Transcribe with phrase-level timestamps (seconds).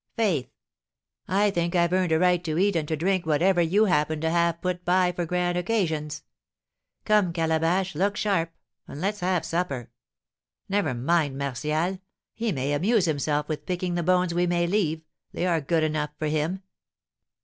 [0.17, 0.47] Faith!
[1.27, 4.31] I think I've earned a right to eat and to drink whatever you happen to
[4.31, 6.23] have put by for grand occasions.
[7.05, 8.51] Come, Calabash, look sharp,
[8.87, 9.91] and let's have supper.
[10.67, 11.99] Never mind Martial,
[12.33, 15.03] he may amuse himself with picking the bones we may leave;
[15.33, 16.63] they are good enough for him.